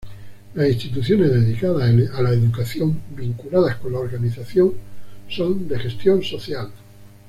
Las 0.55 0.67
instituciones 0.67 1.29
dedicadas 1.31 1.87
a 2.15 2.21
la 2.23 2.31
educación 2.31 2.99
vinculadas 3.15 3.75
con 3.75 3.91
la 3.93 3.99
organización 3.99 4.73
son 5.29 5.67
de 5.67 5.77
gestión 5.77 6.23
social. 6.23 6.71